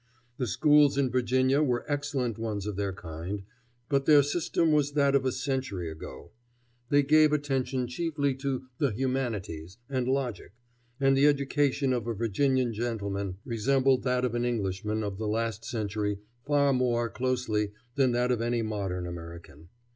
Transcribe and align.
The 0.37 0.47
schools 0.47 0.97
in 0.97 1.11
Virginia 1.11 1.61
were 1.61 1.85
excellent 1.87 2.39
ones 2.39 2.65
of 2.65 2.75
their 2.75 2.91
kind, 2.91 3.43
but 3.87 4.07
their 4.07 4.23
system 4.23 4.71
was 4.71 4.93
that 4.93 5.13
of 5.13 5.25
a 5.25 5.31
century 5.31 5.91
ago. 5.91 6.31
They 6.89 7.03
gave 7.03 7.31
attention 7.31 7.85
chiefly 7.85 8.33
to 8.37 8.63
"the 8.79 8.93
humanities" 8.93 9.77
and 9.87 10.07
logic, 10.07 10.53
and 10.99 11.15
the 11.15 11.27
education 11.27 11.93
of 11.93 12.07
a 12.07 12.15
Virginian 12.15 12.73
gentleman 12.73 13.37
resembled 13.45 14.01
that 14.01 14.25
of 14.25 14.33
an 14.33 14.43
Englishman 14.43 15.03
of 15.03 15.19
the 15.19 15.27
last 15.27 15.63
century 15.65 16.17
far 16.47 16.73
more 16.73 17.07
closely 17.07 17.71
than 17.93 18.11
that 18.13 18.31
of 18.31 18.41
any 18.41 18.63
modern 18.63 19.05
American. 19.05 19.69